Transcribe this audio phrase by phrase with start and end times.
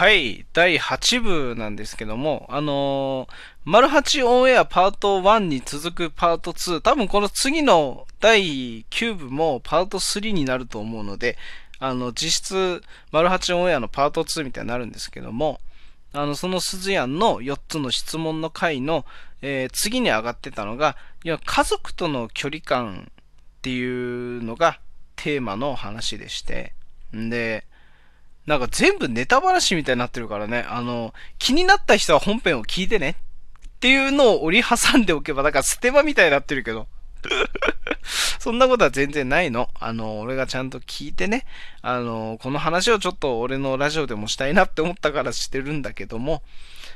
[0.00, 3.32] はい、第8部なんですけども、あのー、
[3.66, 11.36] 丸8オンエアパート1に続くパート2、多分この次の第9部もパート3になると思うので、
[11.80, 12.82] あの、実質、
[13.12, 15.60] 丸8オンエアのパート2みたいになるんですけども、
[16.14, 19.04] あの、その鈴やんの4つの質問の回の、
[19.42, 24.80] えー、次に上がってたのが、いや、家族との距離感っていうのが
[25.16, 26.72] テーマの話でして、
[27.14, 27.66] んで、
[28.46, 33.16] なんか全部ネタ話みたいになってるからね、あの、気になった人は本編を聞いてね
[33.76, 36.86] っていうのを折り挟んでおけば、だから捨て場みたいになってるけど。
[38.38, 39.68] そんなことは全然ないの。
[39.78, 41.44] あの、俺がちゃんと聞いてね、
[41.82, 46.42] あの、この話をちょっと俺のラジオでもしたいなって思ったからしてるんだけども、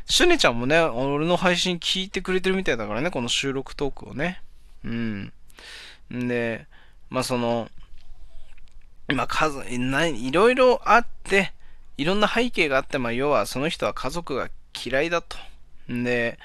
[0.07, 4.43] シュネちゃんもね、俺の配信聞いてくれてるみたいだからね、この収録トークをね。
[4.85, 5.33] うん。
[6.13, 6.67] んで、
[7.11, 7.71] まあその、
[9.09, 9.77] まあ、数、い
[10.29, 11.53] いろいろあって、
[11.97, 14.49] いろんな背景があって、まあ、要はその人は家族が
[14.85, 15.37] 嫌いだと。
[15.89, 16.39] で、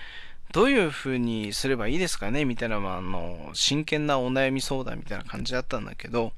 [0.52, 2.44] どういう風にすればいいですかね？
[2.44, 6.34] みたいな、まあ、あの、真剣なお悩み相談みたいな感じだったんだけど、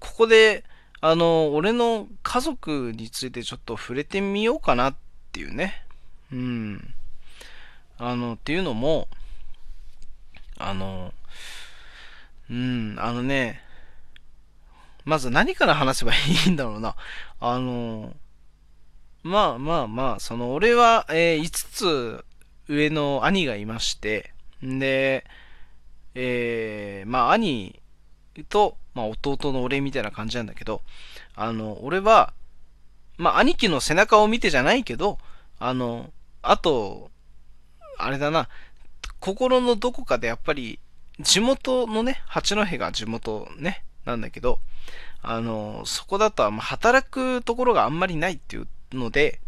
[0.00, 0.64] ここで、
[1.00, 4.96] あの、俺の家族についてちょっと触れてみようかなっ
[5.32, 5.84] ていうね。
[6.32, 6.94] うん。
[7.98, 9.06] あの、っていうのも、
[10.58, 11.12] あの、
[12.50, 13.62] うん、あのね、
[15.06, 16.16] まず何から話せばい
[16.48, 16.96] いんだろうな。
[17.40, 18.12] あの、
[19.22, 22.24] まあまあまあ、その俺は、えー、5つ
[22.68, 25.24] 上の兄がいまして、で、
[26.16, 27.80] えー、まあ兄
[28.48, 30.82] と、まあ弟の俺みたいな感じなんだけど、
[31.36, 32.32] あの、俺は、
[33.16, 35.18] まあ兄貴の背中を見てじゃないけど、
[35.60, 36.10] あの、
[36.42, 37.12] あと、
[37.96, 38.48] あれだな、
[39.20, 40.80] 心のどこかでやっぱり、
[41.20, 44.60] 地元のね、八戸が地元ね、なんだけど、
[45.20, 49.40] あの、そこだと働くところがあんまりないっていうので、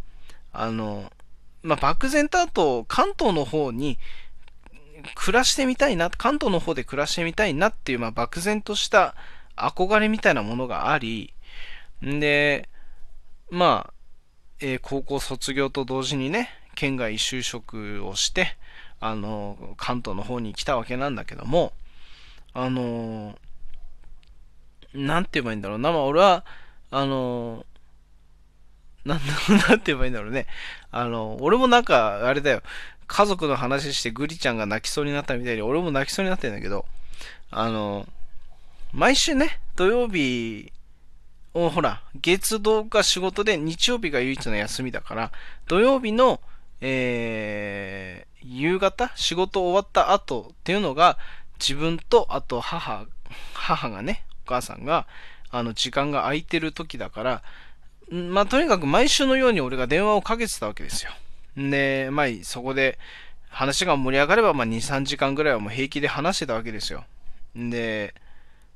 [0.53, 1.11] あの、
[1.62, 3.98] まあ、漠然とあと関東の方に
[5.15, 9.15] 暮らしてみたいな、関東の方で暮らしてみたいなっていう、まあ、漠然とした
[9.56, 11.33] 憧れみたいなものがあり、
[12.04, 12.69] んで、
[13.50, 13.93] まあ、
[14.60, 18.56] えー、高校卒業と同時にね、県外就職をして、
[18.99, 21.72] あの、関東の方に来たわけなんだけども、
[22.54, 23.38] あの
[24.94, 25.93] なんて言えばいいんだろうな。
[25.93, 26.44] まあ、俺は、
[26.91, 27.65] あの、
[29.04, 29.21] なん、
[29.69, 30.47] なんて言えばいいんだろうね。
[30.91, 32.62] あの、俺もなんか、あれだよ。
[33.06, 36.84] 家族の話してグリちゃんが泣きそうになったみたいに、俺も泣きそうになってんだけど、
[37.50, 38.06] あの、
[38.93, 40.72] 毎週ね、土曜日
[41.54, 45.32] を、ほら、月土が仕事で、日曜日が唯一の休みだから、
[45.66, 46.41] 土曜日の、
[46.81, 51.19] えー、夕方、仕事終わった後っていうのが、
[51.59, 53.06] 自分と、あと母、
[53.54, 55.06] 母がね、母さんが、
[55.50, 57.42] あの、時間が空いてる時だから、
[58.10, 61.10] まあ、とにかく毎週のように俺が電話をかけてたわけですよ。
[61.56, 62.98] で、まあ、そこで
[63.50, 67.04] 話が盛り上がれば、まあ、2、3時間ぐらいはもう平気で話してたわけですよ。
[67.54, 68.14] で、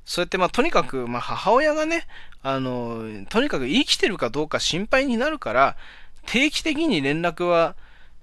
[0.05, 2.05] そうやって、まあ、とにかく、まあ、母親がね、
[2.41, 5.77] あの、とにかく生きてるかどうか心配になるから、
[6.25, 7.75] 定期的に連絡は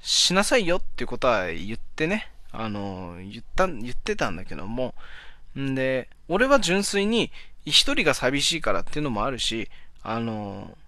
[0.03, 4.95] しなさいよっていうことは言ってね、あの、言った、言ってたんだけども、
[5.59, 7.33] んで、俺は純粋に
[7.67, 9.69] 一人が寂しいからっていうのもあるし、
[10.03, 10.79] あの、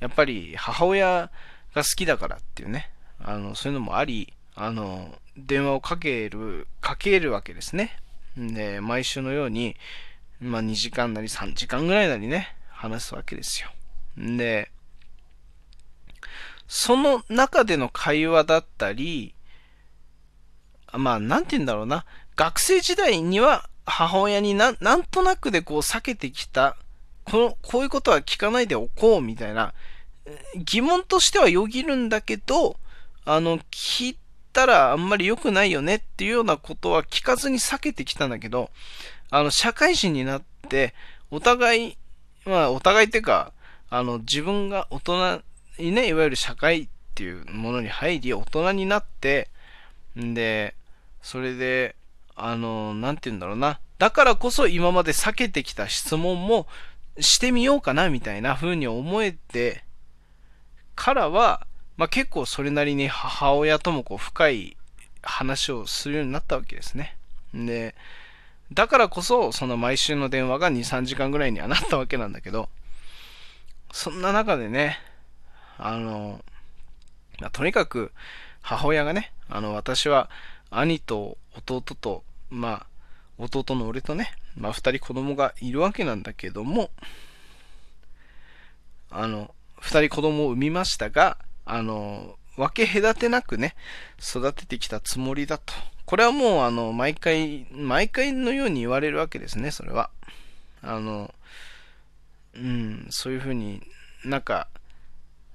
[0.00, 1.30] やっぱり母親
[1.74, 2.90] が好きだからっていうね、
[3.22, 8.00] あの、そういうのもあり、あの、電話をかける、かけるわけですね。
[8.38, 9.76] で、毎週のように、
[10.40, 13.68] まあ2時間なり3時間ぐらいなりね、話すわけですよ。
[14.16, 14.70] で、
[16.68, 19.34] その中での会話だったり、
[20.92, 22.06] まあ、なんて言うんだろうな。
[22.34, 26.76] 学生時代には母親にななんとなくでこう避けてきた、
[27.24, 29.72] この、こういうことは聞かないでおこうみたいな、
[30.56, 32.76] 疑問としてはよぎるんだけど、
[33.24, 34.18] あの、聞い
[34.52, 38.70] たらあんまり良くないよねっていうようなことは聞かずに避けてきたんだけど、
[39.30, 40.94] あの、社会人になって、
[41.30, 41.96] お互い、
[42.44, 43.52] まあ、お互いっていうか、
[43.88, 45.42] あの、自分が大人
[45.78, 49.48] にね、いわゆる社会っていうものに入り、大人になって、
[50.18, 50.74] んで、
[51.22, 51.94] それで、
[52.34, 53.80] あの、なんて言うんだろうな。
[53.98, 56.66] だからこそ今まで避けてきた質問も
[57.18, 59.84] してみようかなみたいな風に思えて
[60.94, 61.66] からは、
[61.96, 64.76] まあ、結構それなりに母親ともこう深い
[65.22, 67.16] 話をするようになったわけですね。
[67.54, 67.94] で、
[68.72, 72.68] だからこそその毎週の電話が2、3時間ぐらいにはなったわけなんだけど、
[73.92, 74.98] そんな中でね、
[75.78, 76.44] あの、
[77.40, 78.12] まあ、とにかく
[78.60, 80.28] 母親がね、あの、私は
[80.70, 82.86] 兄と弟と、まあ、
[83.38, 86.90] 弟の俺とね、まあ、二人子供がいるわけなんだけども、
[89.10, 93.74] あの、二人子供を産みましたが、あの、分け隔てなくね、
[94.18, 95.74] 育ててきたつもりだと。
[96.06, 100.10] これはもう、あの、毎回、毎回のように言われるわけですね、それは。
[100.82, 101.34] あの、
[102.54, 103.82] うん、そういうふうに
[104.26, 104.68] なんか、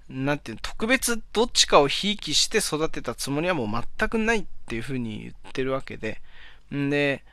[0.10, 3.68] なんていう特別どっちかをひいきして育てたつもりはもう
[3.98, 6.22] 全くないっていうふうに言ってるわけで、
[6.74, 7.24] んで、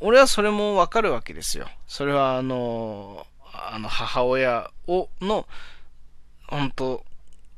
[0.00, 1.68] 俺はそれもわかるわけですよ。
[1.86, 5.46] それはあの、あの母親を、の、
[6.46, 7.04] 本当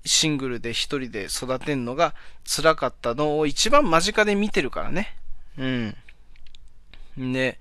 [0.04, 2.14] シングルで一人で育てるのが
[2.44, 5.16] 辛かったのを一番間近で見てるからね。
[5.58, 5.66] う
[7.18, 7.32] ん。
[7.32, 7.58] で、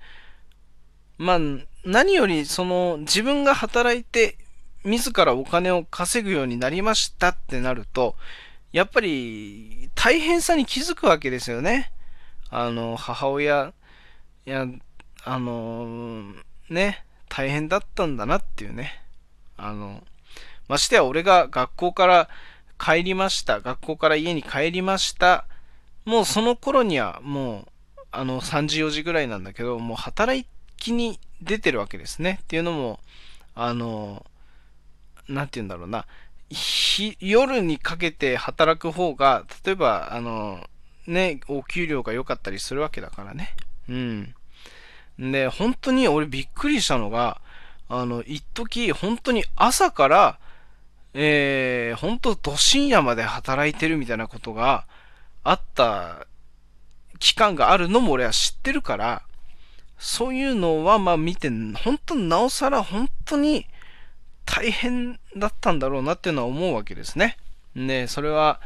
[1.18, 1.38] まあ、
[1.84, 4.36] 何よりその自分が働いて
[4.84, 8.16] 自らお金を稼ぐようになりましたってなると、
[8.72, 11.92] やっぱり大変さに気づくわけですよね。
[12.48, 13.72] あの、母親、
[14.46, 14.66] いや、
[15.24, 16.32] あの、
[16.68, 19.02] ね、大変だったんだなっていうね。
[19.56, 20.02] あの、
[20.68, 22.28] ましてや俺が学校から
[22.78, 23.60] 帰りました。
[23.60, 25.44] 学校から家に帰りました。
[26.04, 27.66] もうその頃にはもう、
[28.12, 30.46] あの、3時4時ぐらいなんだけど、もう働
[30.78, 32.40] きに出てるわけですね。
[32.42, 33.00] っていうのも、
[33.54, 34.24] あの、
[35.28, 36.06] なんて言うんだろうな、
[37.20, 40.66] 夜にかけて働く方が、例えば、あの、
[41.06, 43.54] ね、お給料が良かったりするわけだからね。
[43.90, 45.32] うん。
[45.32, 47.40] で、本当に俺びっくりしたのが、
[47.88, 50.38] あの、一時本当に朝から、
[51.12, 54.86] えー、本当、ど深夜まで働いてるみたいなことが
[55.42, 56.26] あった
[57.18, 59.22] 期間があるのも俺は知ってるから、
[59.98, 63.66] そういうのはまあ見て、本当なおさら本当に
[64.46, 67.36] 大変だったんだろうなっていうのは思うわけですね。
[67.74, 68.60] で、それは、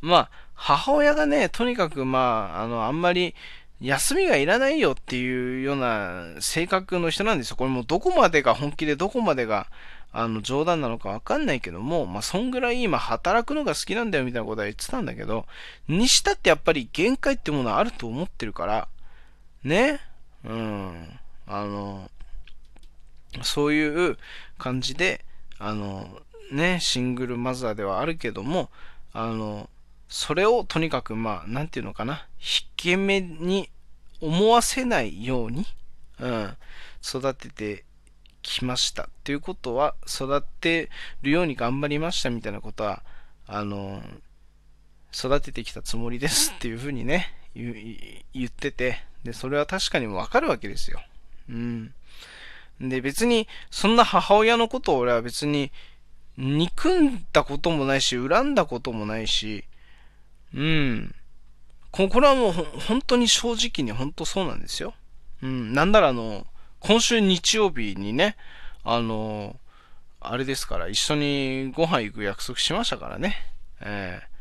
[0.00, 3.34] まあ、母親がね、とにかくまあ、あの、あんまり
[3.82, 7.56] 休みがいらないよっていうような性格の人なんですよ。
[7.56, 9.66] これもどこまでが本気でどこまでが
[10.12, 15.46] あの冗談なのかわかんないけども、まあ、そんぐらい今働くのが好きなんだよみたいなことは言ってたんだけど、
[15.88, 18.88] にしたってやっぱり限界ってものはあると思ってるから、
[19.64, 20.00] ね、
[20.44, 21.18] うん。
[21.46, 22.10] あの、
[23.42, 24.18] そういう
[24.58, 25.24] 感じで、
[25.58, 26.08] あの、
[26.52, 28.70] ね、シングルマザーではあるけども、
[29.12, 29.68] あの、
[30.12, 33.70] それをとにかく、まあ、なんていうのかな、引け目に
[34.20, 35.64] 思わせないように、
[36.20, 36.56] うん、
[37.02, 37.84] 育てて
[38.42, 40.90] きましたっていうことは、育て
[41.22, 43.02] るように頑張りましたみたいなことは、
[43.46, 44.02] あの、
[45.14, 51.02] 育ててきたつもりですっていうふうにね、 言ってて、で、それは確かにわかるわけですよ。
[51.48, 51.94] うん。
[52.82, 55.72] で、別に、そんな母親のことを俺は別に、
[56.36, 59.64] 憎んだこともないし、恨んだこともないし、
[60.54, 61.14] うん。
[61.90, 64.94] これはもう本当に正直に本当そうなんですよ。
[65.42, 65.74] うん。
[65.74, 66.46] なんならあの、
[66.80, 68.36] 今週日曜日にね、
[68.84, 69.56] あの、
[70.20, 73.36] あれですから、一緒にご飯行く約束しましたからね。
[73.80, 74.32] ええー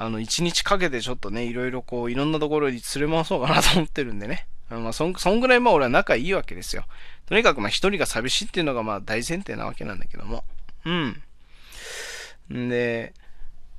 [0.00, 4.46] あの、一日かけてちょっとね、いろいろこう、いろんなところに連れ回そうかなと思ってるんでね。
[4.70, 6.84] まあ、そん、そんぐらいまあ俺は仲いいわけですよ。
[7.26, 10.44] とにかくまあ一人が寂しいっていうのがまあ大前提なわけなんだけども。
[10.84, 11.22] うん。
[12.54, 13.12] んで、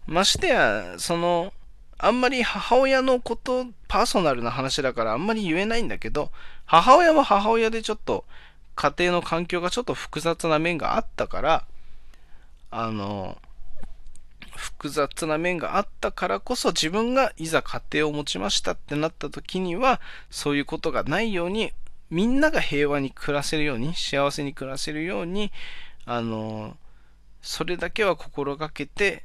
[0.08, 1.54] ましてや、その、
[2.00, 6.32] あんまり母親のこと、パーソナルな話だからあんまり言えないんだけど、
[6.66, 8.26] 母親は母親でちょっと、
[8.76, 11.66] 家庭の環境がちょっと複雑な面があったから、
[12.72, 13.38] あの、
[14.56, 21.72] 複雑な面があったからこそ自分がいざ家庭を持ちましたってなった時にはそういうことがないように
[22.10, 25.52] みんなが平和に暮らせるように幸せに暮らせるように
[26.06, 26.76] あの
[27.42, 29.24] それだけは心がけて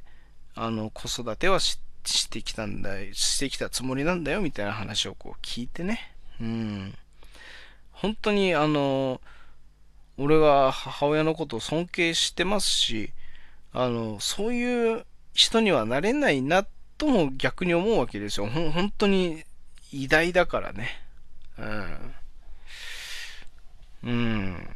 [0.55, 6.93] あの子育てはしてしてきたんだしてきたつもりなんだよみたいな話をこう聞いてねうん
[7.91, 9.21] 本当にあの
[10.17, 13.11] 俺は母親のことを尊敬してますし
[13.73, 16.65] あのそういう人にはなれないな
[16.97, 18.47] とも逆に思うわけですよ。
[18.47, 19.43] ほ本当に
[19.91, 20.89] 偉大だからね。
[21.57, 22.13] うん。
[24.03, 24.69] うん。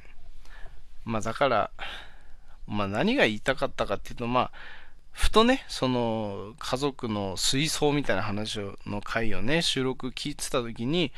[1.06, 1.72] まあだから、
[2.68, 4.52] まあ何が言いたかったかっていうと、まあ、
[5.12, 11.12] ふとね、その家族の水槽みたいな話の回をね、収録聞いてた時に、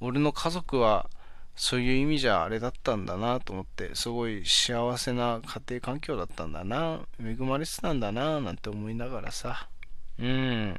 [0.00, 1.08] 俺の家族は
[1.56, 9.68] そういう意味じゃあれだったんだなと思って、すごい幸せな家庭環境だったんだな、恵まれてたんだな、なんて思いながらさ。
[10.18, 10.76] うん。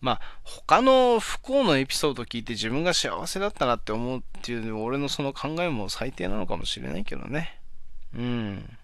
[0.00, 7.58] まあ、他の不幸のエピソード聞いて自分が幸せだったなって思うっていう、俺のその考えも最低なのかもしれないけどね。
[8.14, 8.78] うん。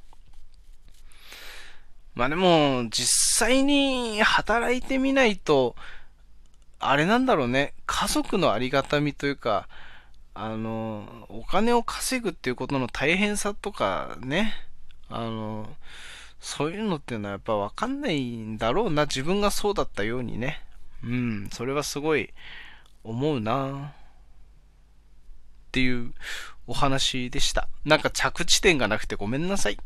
[2.14, 5.74] まあでも、実際に働いてみないと、
[6.78, 9.68] あれなんだろうね、家族のありがたみというか、
[10.34, 14.54] あの、お金を稼ぐっていうことの大変さとかね、
[15.08, 15.68] あの、
[16.40, 19.04] そういうのっていうのはやっぱわかんないんだろうな。
[19.04, 20.60] 自分がそうだったようにね。
[21.04, 22.30] うん、それはすごい
[23.04, 23.92] 思うな。
[25.68, 26.12] っていう
[26.66, 27.68] お話でした。
[27.84, 29.78] なんか着地点がなくてごめんなさい。